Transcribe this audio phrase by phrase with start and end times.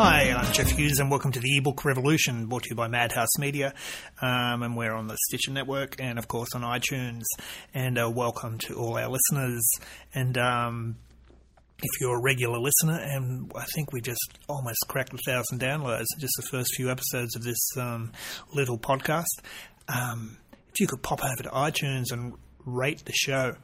[0.00, 3.74] I'm Jeff Hughes, and welcome to the ebook revolution, brought to you by Madhouse Media.
[4.22, 7.24] Um, and we're on the Stitcher Network and, of course, on iTunes.
[7.74, 9.68] And uh, welcome to all our listeners.
[10.14, 10.96] And um,
[11.82, 16.06] if you're a regular listener, and I think we just almost cracked a thousand downloads
[16.20, 18.12] just the first few episodes of this um,
[18.54, 19.42] little podcast,
[19.88, 20.36] um,
[20.68, 22.34] if you could pop over to iTunes and
[22.64, 23.56] rate the show,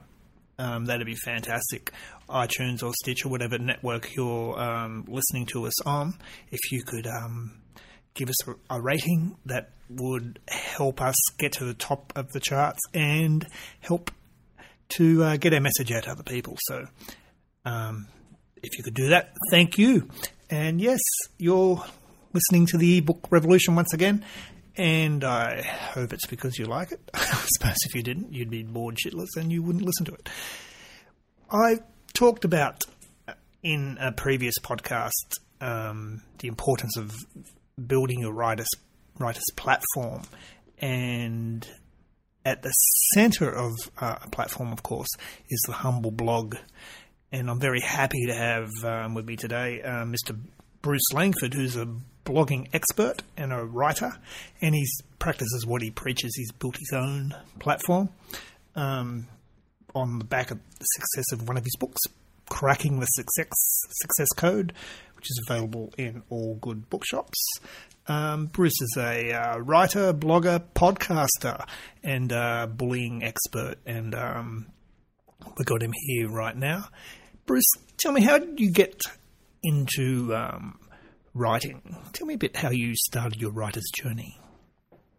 [0.59, 1.93] um, that'd be fantastic.
[2.29, 6.15] iTunes or Stitch or whatever network you're um, listening to us on,
[6.51, 7.61] if you could um,
[8.15, 12.81] give us a, rating, that would help us get to the top of the charts
[12.93, 13.47] and
[13.81, 14.11] help
[14.91, 16.57] to uh, get our message out to other people.
[16.63, 16.87] So,
[17.65, 18.07] um,
[18.63, 20.09] if you could do that, thank you.
[20.51, 21.01] And yes,
[21.39, 21.83] you're
[22.33, 24.25] listening to the ebook revolution once again.
[24.77, 27.01] And I hope it's because you like it.
[27.15, 30.29] I suppose if you didn't, you'd be bored shitless and you wouldn't listen to it.
[31.51, 31.79] I
[32.13, 32.83] talked about
[33.63, 37.15] in a previous podcast um, the importance of
[37.87, 38.71] building your writer's,
[39.19, 40.23] writer's platform.
[40.79, 41.67] And
[42.45, 42.73] at the
[43.15, 45.09] center of uh, a platform, of course,
[45.49, 46.57] is the Humble blog.
[47.33, 50.39] And I'm very happy to have um, with me today uh, Mr.
[50.83, 51.87] Bruce Langford, who's a
[52.25, 54.13] blogging expert and a writer,
[54.61, 54.87] and he
[55.19, 56.35] practices what he preaches.
[56.37, 58.09] He's built his own platform
[58.75, 59.29] um,
[59.95, 62.01] on the back of the success of one of his books,
[62.49, 63.49] Cracking the Success
[64.03, 64.73] Success Code,
[65.17, 67.39] which is available in all good bookshops.
[68.07, 71.67] Um, Bruce is a uh, writer, blogger, podcaster,
[72.03, 74.67] and uh, bullying expert, and um,
[75.57, 76.89] we got him here right now.
[77.47, 77.65] Bruce,
[77.97, 79.01] tell me, how did you get
[79.63, 80.79] into um,
[81.35, 81.97] writing.
[82.13, 84.39] Tell me a bit how you started your writer's journey.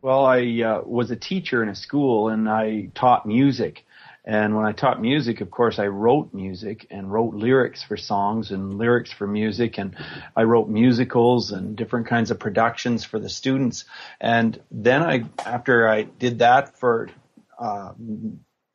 [0.02, 3.86] Well, I uh, was a teacher in a school and I taught music.
[4.24, 8.50] And when I taught music, of course, I wrote music and wrote lyrics for songs
[8.50, 9.78] and lyrics for music.
[9.78, 9.96] And
[10.36, 13.86] I wrote musicals and different kinds of productions for the students.
[14.20, 17.10] And then I, after I did that for
[17.60, 17.94] uh,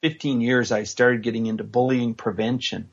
[0.03, 2.91] 15 years, I started getting into bullying prevention.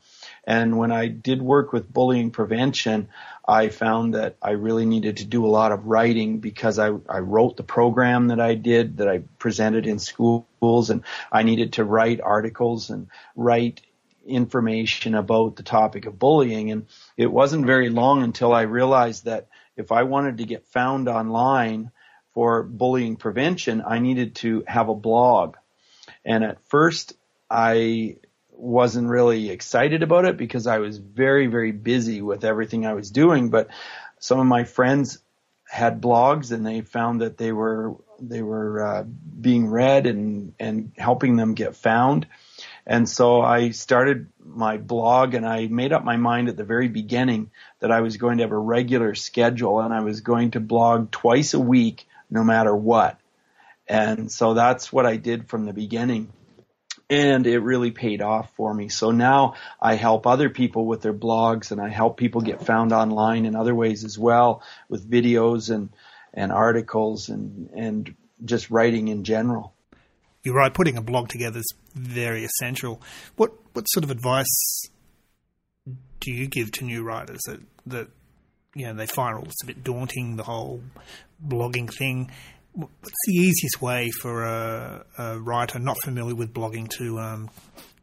[0.48, 3.10] And when I did work with bullying prevention,
[3.46, 7.18] I found that I really needed to do a lot of writing because I, I
[7.18, 11.84] wrote the program that I did that I presented in schools and I needed to
[11.84, 13.82] write articles and write
[14.26, 16.70] information about the topic of bullying.
[16.70, 16.86] And
[17.18, 21.90] it wasn't very long until I realized that if I wanted to get found online
[22.32, 25.56] for bullying prevention, I needed to have a blog.
[26.24, 27.12] And at first
[27.50, 28.16] I
[28.58, 33.10] wasn't really excited about it because I was very, very busy with everything I was
[33.10, 33.50] doing.
[33.50, 33.68] But
[34.18, 35.18] some of my friends
[35.68, 40.92] had blogs and they found that they were they were uh, being read and and
[40.96, 42.26] helping them get found.
[42.86, 46.88] And so I started my blog and I made up my mind at the very
[46.88, 50.60] beginning that I was going to have a regular schedule and I was going to
[50.60, 53.20] blog twice a week no matter what.
[53.86, 56.32] And so that's what I did from the beginning
[57.10, 58.88] and it really paid off for me.
[58.88, 62.92] So now I help other people with their blogs and I help people get found
[62.92, 65.88] online in other ways as well with videos and,
[66.34, 68.14] and articles and, and
[68.44, 69.72] just writing in general.
[70.42, 70.72] You're right.
[70.72, 73.02] Putting a blog together is very essential.
[73.36, 74.82] What, what sort of advice
[76.20, 78.08] do you give to new writers that, that,
[78.74, 80.82] you know, they find it's a bit daunting, the whole
[81.44, 82.30] blogging thing?
[82.72, 87.50] What's the easiest way for a, a writer not familiar with blogging to um,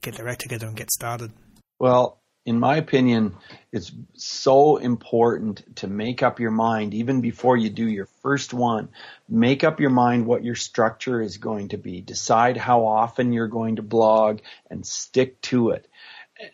[0.02, 1.32] get their act together and get started?
[1.80, 3.36] Well, in my opinion,
[3.72, 8.90] it's so important to make up your mind even before you do your first one.
[9.28, 12.02] Make up your mind what your structure is going to be.
[12.02, 15.88] Decide how often you're going to blog and stick to it.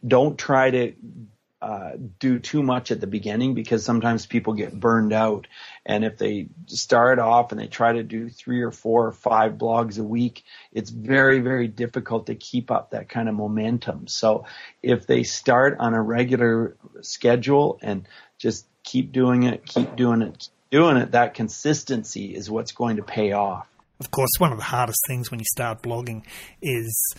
[0.07, 0.93] Don't try to
[1.61, 5.47] uh, do too much at the beginning because sometimes people get burned out.
[5.85, 9.53] And if they start off and they try to do three or four or five
[9.53, 14.07] blogs a week, it's very, very difficult to keep up that kind of momentum.
[14.07, 14.45] So
[14.81, 18.07] if they start on a regular schedule and
[18.39, 23.03] just keep doing it, keep doing it, doing it, that consistency is what's going to
[23.03, 23.67] pay off.
[23.99, 26.25] Of course, one of the hardest things when you start blogging
[26.59, 27.13] is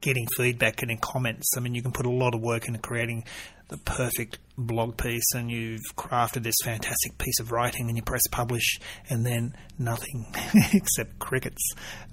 [0.00, 1.52] getting feedback, getting comments.
[1.56, 3.24] I mean, you can put a lot of work into creating
[3.68, 8.22] the perfect blog piece and you've crafted this fantastic piece of writing and you press
[8.30, 10.26] publish and then nothing
[10.72, 11.62] except crickets.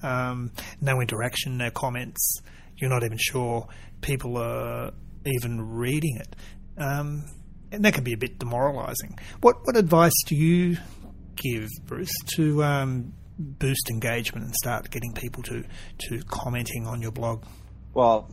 [0.02, 2.42] Um, no interaction, no comments.
[2.78, 3.68] You're not even sure
[4.02, 4.92] people are
[5.26, 6.36] even reading it.
[6.78, 7.26] Um,
[7.72, 9.18] and that can be a bit demoralizing.
[9.42, 10.78] What, what advice do you
[11.36, 15.64] give, Bruce, to um, boost engagement and start getting people to,
[16.10, 17.44] to commenting on your blog?
[17.94, 18.32] Well,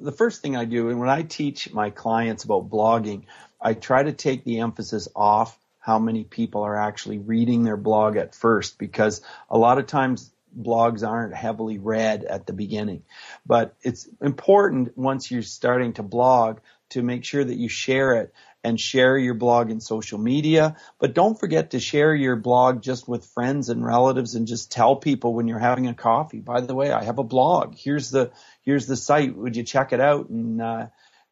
[0.00, 3.24] the first thing I do, and when I teach my clients about blogging,
[3.60, 8.16] I try to take the emphasis off how many people are actually reading their blog
[8.16, 9.20] at first because
[9.50, 13.02] a lot of times blogs aren't heavily read at the beginning.
[13.44, 16.60] But it's important once you're starting to blog
[16.90, 18.32] to make sure that you share it
[18.64, 20.76] and share your blog in social media.
[20.98, 24.96] But don't forget to share your blog just with friends and relatives and just tell
[24.96, 27.74] people when you're having a coffee, by the way, I have a blog.
[27.76, 28.32] Here's the,
[28.62, 29.36] here's the site.
[29.36, 30.86] Would you check it out and, uh,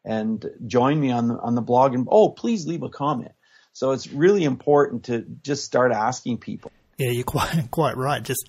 [0.05, 3.31] and join me on the, on the blog and, oh, please leave a comment.
[3.73, 6.71] So it's really important to just start asking people.
[6.99, 8.21] Yeah, you're quite quite right.
[8.21, 8.47] Just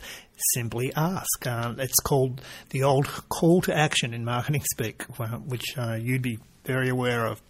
[0.52, 1.46] simply ask.
[1.46, 5.04] Uh, it's called the old call to action in marketing speak,
[5.46, 7.40] which uh, you'd be very aware of.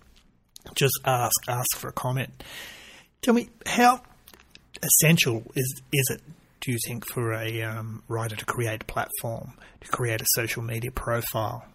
[0.74, 2.42] Just ask, ask for a comment.
[3.22, 4.02] Tell me how
[4.82, 6.22] essential is is it?
[6.60, 9.52] Do you think for a um, writer to create a platform,
[9.82, 11.66] to create a social media profile?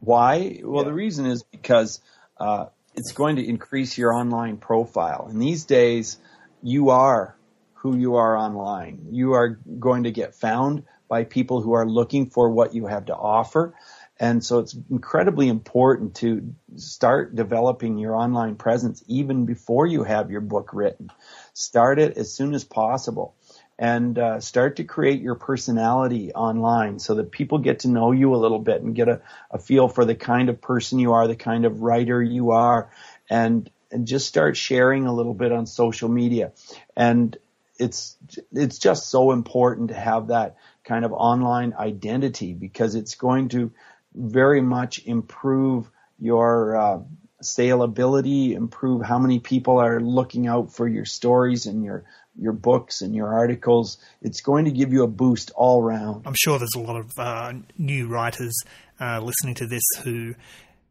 [0.00, 0.60] Why?
[0.62, 0.88] Well, yeah.
[0.88, 2.00] the reason is because
[2.38, 5.26] uh, it's going to increase your online profile.
[5.30, 6.18] And these days,
[6.62, 7.36] you are
[7.74, 9.08] who you are online.
[9.10, 13.06] You are going to get found by people who are looking for what you have
[13.06, 13.74] to offer.
[14.18, 20.30] And so it's incredibly important to start developing your online presence even before you have
[20.30, 21.10] your book written.
[21.52, 23.34] Start it as soon as possible
[23.78, 28.34] and uh, start to create your personality online so that people get to know you
[28.34, 29.20] a little bit and get a,
[29.50, 32.90] a feel for the kind of person you are, the kind of writer you are,
[33.28, 36.52] and and just start sharing a little bit on social media.
[36.96, 37.36] And
[37.78, 38.16] it's
[38.52, 43.72] it's just so important to have that kind of online identity because it's going to
[44.14, 46.98] very much improve your uh,
[47.42, 52.04] saleability, improve how many people are looking out for your stories and your
[52.36, 53.98] your books and your articles.
[54.20, 56.26] It's going to give you a boost all around.
[56.26, 58.60] I'm sure there's a lot of uh, new writers
[59.00, 60.34] uh, listening to this who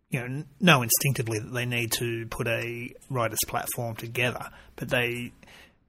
[0.10, 5.34] you know, know instinctively that they need to put a writers platform together, but they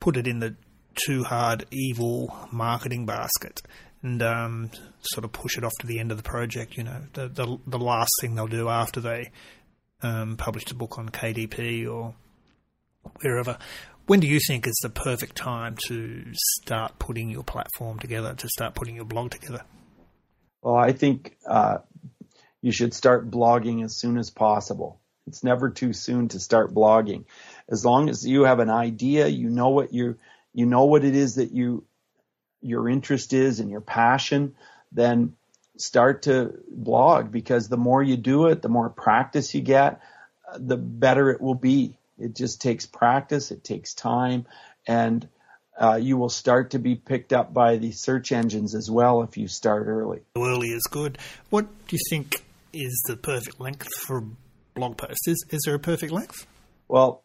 [0.00, 0.56] put it in the
[0.94, 3.62] too hard evil marketing basket
[4.04, 4.70] and um,
[5.00, 6.76] sort of push it off to the end of the project.
[6.76, 9.32] You know, the the, the last thing they'll do after they
[10.02, 12.14] um, published a book on KDP or
[13.20, 13.58] wherever.
[14.06, 18.48] When do you think is the perfect time to start putting your platform together, to
[18.48, 19.62] start putting your blog together?
[20.60, 21.78] Well, I think uh,
[22.60, 25.00] you should start blogging as soon as possible.
[25.26, 27.24] It's never too soon to start blogging.
[27.70, 30.18] As long as you have an idea, you know what you
[30.52, 31.84] you know what it is that you
[32.64, 34.54] your interest is and your passion,
[34.92, 35.34] then
[35.76, 40.00] start to blog because the more you do it, the more practice you get,
[40.56, 41.96] the better it will be.
[42.18, 44.46] It just takes practice, it takes time,
[44.86, 45.28] and
[45.80, 49.36] uh, you will start to be picked up by the search engines as well if
[49.36, 50.20] you start early.
[50.36, 51.18] Early is good.
[51.50, 54.24] What do you think is the perfect length for a
[54.74, 55.26] blog post?
[55.26, 56.46] Is, is there a perfect length?
[56.86, 57.24] Well,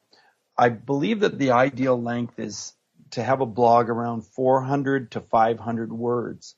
[0.57, 2.73] I believe that the ideal length is
[3.11, 6.55] to have a blog around 400 to 500 words.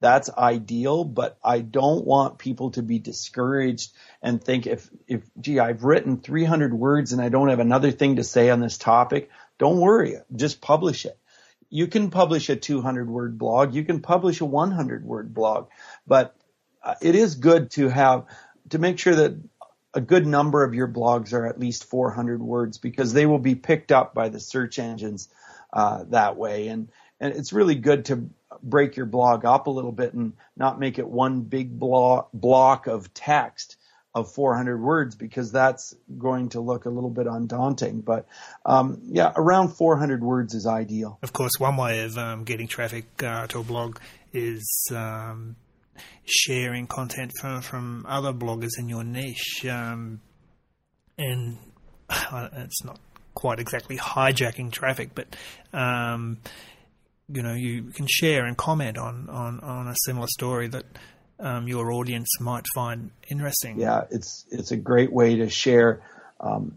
[0.00, 5.58] That's ideal, but I don't want people to be discouraged and think if, if, gee,
[5.58, 9.30] I've written 300 words and I don't have another thing to say on this topic,
[9.58, 10.16] don't worry.
[10.34, 11.18] Just publish it.
[11.68, 13.74] You can publish a 200 word blog.
[13.74, 15.68] You can publish a 100 word blog,
[16.06, 16.36] but
[16.82, 18.26] uh, it is good to have,
[18.70, 19.36] to make sure that
[19.94, 23.56] a good number of your blogs are at least 400 words because they will be
[23.56, 25.28] picked up by the search engines
[25.72, 26.68] uh, that way.
[26.68, 26.88] And
[27.20, 28.28] and it's really good to
[28.62, 32.86] break your blog up a little bit and not make it one big block block
[32.86, 33.76] of text
[34.14, 38.00] of 400 words because that's going to look a little bit undaunting.
[38.00, 38.26] But
[38.64, 41.18] um, yeah, around 400 words is ideal.
[41.22, 43.98] Of course, one way of um, getting traffic uh, to a blog
[44.32, 45.56] is um,
[46.24, 50.20] sharing content from from other bloggers in your niche, um,
[51.16, 51.58] and
[52.10, 52.98] uh, it's not
[53.38, 55.28] quite exactly hijacking traffic, but
[55.72, 56.38] um,
[57.32, 60.84] you know you can share and comment on on, on a similar story that
[61.38, 63.78] um, your audience might find interesting.
[63.78, 66.02] Yeah, it's it's a great way to share.
[66.40, 66.74] Um,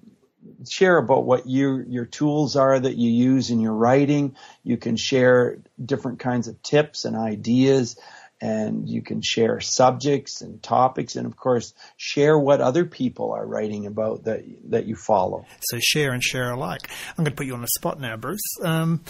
[0.69, 4.35] share about what your your tools are that you use in your writing.
[4.63, 7.97] You can share different kinds of tips and ideas
[8.41, 13.45] and you can share subjects and topics and of course share what other people are
[13.45, 15.45] writing about that that you follow.
[15.69, 16.89] So share and share alike.
[17.10, 18.41] I'm going to put you on the spot now, Bruce.
[18.63, 19.03] Um,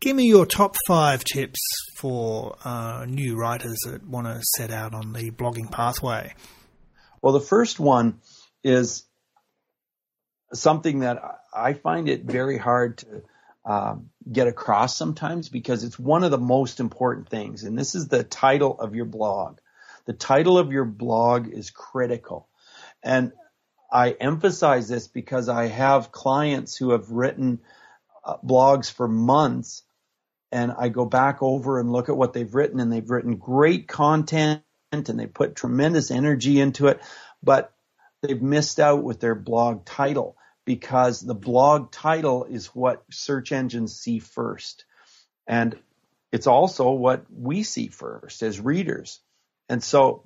[0.00, 1.60] give me your top five tips
[1.96, 6.34] for uh, new writers that want to set out on the blogging pathway.
[7.20, 8.20] Well, the first one
[8.62, 9.04] is
[10.52, 11.20] something that
[11.54, 13.22] I find it very hard to
[13.64, 17.62] um, get across sometimes because it's one of the most important things.
[17.64, 19.58] And this is the title of your blog.
[20.04, 22.48] The title of your blog is critical.
[23.02, 23.32] And
[23.92, 27.60] I emphasize this because I have clients who have written
[28.24, 29.82] uh, blogs for months
[30.50, 33.88] and I go back over and look at what they've written and they've written great
[33.88, 37.00] content and they put tremendous energy into it,
[37.42, 37.72] but
[38.22, 43.98] they've missed out with their blog title because the blog title is what search engines
[43.98, 44.84] see first.
[45.46, 45.78] And
[46.30, 49.20] it's also what we see first as readers.
[49.68, 50.24] And so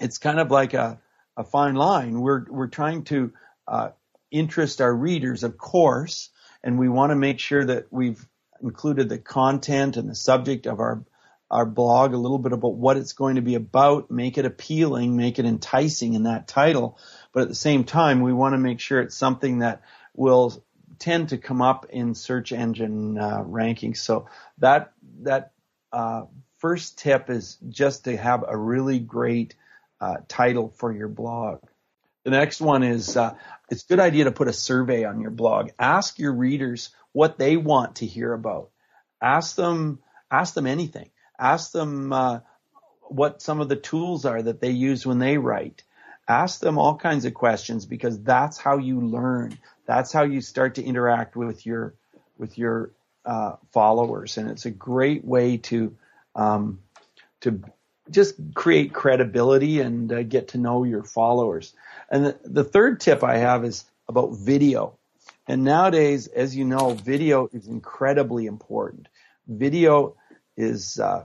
[0.00, 1.00] it's kind of like a,
[1.36, 2.20] a fine line.
[2.20, 3.32] We're, we're trying to
[3.66, 3.90] uh,
[4.30, 6.30] interest our readers, of course,
[6.62, 8.26] and we want to make sure that we've
[8.62, 11.04] included the content and the subject of our
[11.50, 15.16] our blog a little bit about what it's going to be about, make it appealing,
[15.16, 16.98] make it enticing in that title.
[17.36, 19.82] But at the same time, we want to make sure it's something that
[20.14, 20.64] will
[20.98, 23.98] tend to come up in search engine uh, rankings.
[23.98, 25.52] So that that
[25.92, 26.22] uh,
[26.56, 29.54] first tip is just to have a really great
[30.00, 31.58] uh, title for your blog.
[32.24, 33.34] The next one is uh,
[33.68, 35.72] it's a good idea to put a survey on your blog.
[35.78, 38.70] Ask your readers what they want to hear about.
[39.20, 39.98] Ask them
[40.30, 41.10] ask them anything.
[41.38, 42.40] Ask them uh,
[43.02, 45.82] what some of the tools are that they use when they write.
[46.28, 49.58] Ask them all kinds of questions because that's how you learn.
[49.86, 51.94] That's how you start to interact with your
[52.36, 52.90] with your
[53.24, 55.96] uh, followers, and it's a great way to
[56.34, 56.80] um,
[57.40, 57.62] to
[58.10, 61.72] just create credibility and uh, get to know your followers.
[62.10, 64.98] And the, the third tip I have is about video.
[65.48, 69.08] And nowadays, as you know, video is incredibly important.
[69.46, 70.16] Video
[70.56, 71.24] is uh,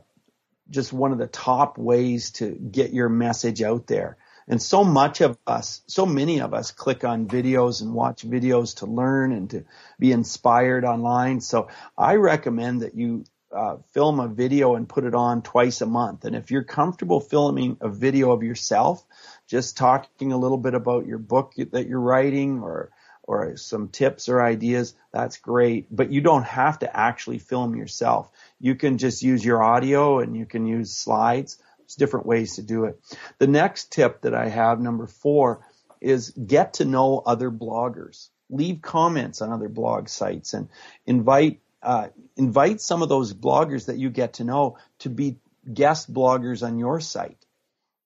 [0.70, 4.17] just one of the top ways to get your message out there.
[4.48, 8.77] And so much of us, so many of us click on videos and watch videos
[8.77, 9.65] to learn and to
[10.00, 11.41] be inspired online.
[11.41, 13.24] So I recommend that you
[13.55, 16.25] uh, film a video and put it on twice a month.
[16.25, 19.05] And if you're comfortable filming a video of yourself,
[19.48, 22.91] just talking a little bit about your book that you're writing or
[23.24, 25.88] or some tips or ideas, that's great.
[25.95, 28.29] But you don't have to actually film yourself.
[28.60, 31.57] You can just use your audio and you can use slides.
[31.95, 33.00] Different ways to do it.
[33.38, 35.65] The next tip that I have, number four,
[36.00, 38.29] is get to know other bloggers.
[38.50, 40.69] Leave comments on other blog sites and
[41.05, 45.38] invite uh, invite some of those bloggers that you get to know to be
[45.71, 47.43] guest bloggers on your site.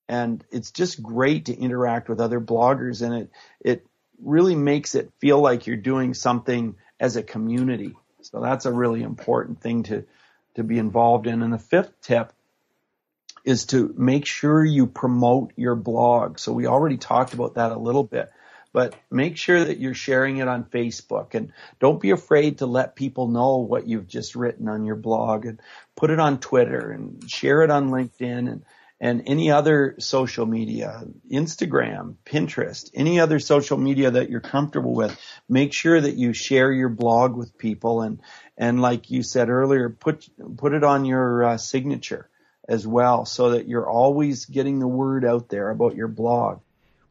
[0.08, 3.86] And it's just great to interact with other bloggers and it, it
[4.22, 7.94] really makes it feel like you're doing something as a community.
[8.22, 10.04] So that's a really important thing to,
[10.54, 11.42] to be involved in.
[11.42, 12.32] And the fifth tip
[13.46, 16.38] is to make sure you promote your blog.
[16.40, 18.28] So we already talked about that a little bit,
[18.72, 22.96] but make sure that you're sharing it on Facebook and don't be afraid to let
[22.96, 25.60] people know what you've just written on your blog and
[25.94, 28.64] put it on Twitter and share it on LinkedIn and
[28.98, 35.14] and any other social media, Instagram, Pinterest, any other social media that you're comfortable with,
[35.50, 38.22] make sure that you share your blog with people and,
[38.56, 40.26] and like you said earlier, put,
[40.56, 42.30] put it on your uh, signature
[42.68, 46.60] as well so that you're always getting the word out there about your blog.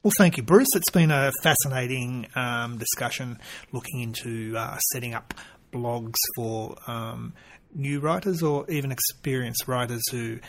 [0.03, 0.67] Well, thank you, Bruce.
[0.75, 3.39] It's been a fascinating um, discussion
[3.71, 5.33] looking into uh, setting up
[5.71, 7.33] blogs for um,
[7.73, 10.39] new writers or even experienced writers who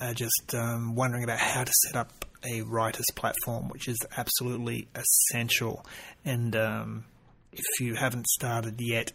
[0.00, 4.88] are just um, wondering about how to set up a writer's platform, which is absolutely
[4.94, 5.84] essential.
[6.24, 7.04] And um,
[7.52, 9.12] if you haven't started yet,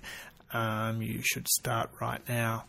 [0.54, 2.66] um, you should start right now.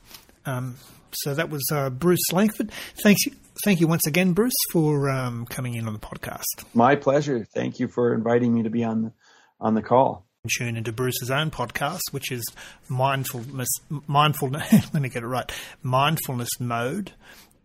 [0.48, 0.76] Um,
[1.12, 2.72] so that was uh, Bruce Langford.
[3.02, 3.22] Thanks,
[3.64, 6.64] thank you once again, Bruce, for um, coming in on the podcast.
[6.74, 7.46] My pleasure.
[7.54, 9.12] Thank you for inviting me to be on the,
[9.60, 10.24] on the call
[10.56, 12.42] tune into Bruce's own podcast, which is
[12.88, 13.68] mindfulness.
[14.06, 14.72] Mindfulness.
[14.94, 15.52] let me get it right.
[15.82, 17.12] Mindfulness mode,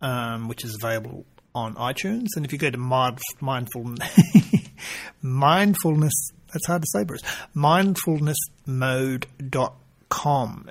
[0.02, 1.24] um, which is available
[1.54, 2.26] on iTunes.
[2.36, 3.94] And if you go to mind, mindful,
[5.22, 6.12] mindfulness,
[6.52, 7.22] that's hard to say, Bruce,
[7.56, 9.72] mindfulnessmode.com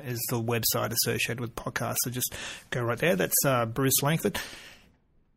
[0.04, 1.98] is the website associated with podcasts.
[2.04, 2.34] So just
[2.70, 3.16] go right there.
[3.16, 4.40] That's uh, Bruce Langford.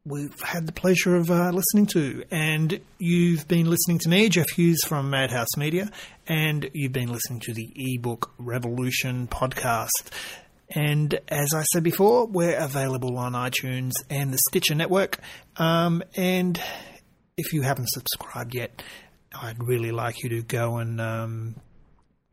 [0.04, 4.50] We've had the pleasure of uh, listening to, and you've been listening to me, Jeff
[4.50, 5.90] Hughes from Madhouse Media,
[6.28, 10.12] and you've been listening to the ebook Revolution podcast.
[10.70, 15.18] And as I said before, we're available on iTunes and the Stitcher Network.
[15.56, 16.60] Um, and
[17.36, 18.82] if you haven't subscribed yet,
[19.34, 21.56] I'd really like you to go and um,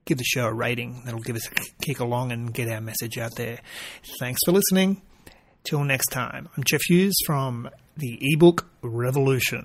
[0.05, 1.01] give the show a rating.
[1.05, 3.59] That'll give us a kick along and get our message out there.
[4.19, 5.01] Thanks for listening.
[5.63, 9.61] Till next time, I'm Jeff Hughes from the ebook Revolution.